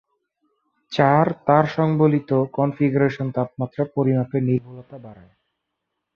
চার 0.91 1.25
তার 1.45 1.65
সংবলিত 1.67 2.29
কনফিগারেশন 2.53 3.27
তাপমাত্রা 3.31 3.83
পরিমাপের 3.95 4.41
নির্ভুলতা 4.43 4.97
বাড়ায়। 4.97 5.33